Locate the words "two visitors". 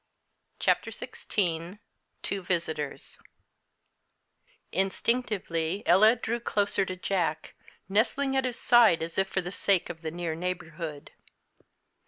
2.23-3.19